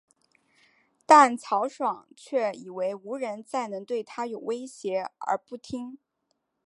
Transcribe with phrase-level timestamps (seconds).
[1.05, 5.99] 但曹爽却以为无人再能对他有威胁而不听。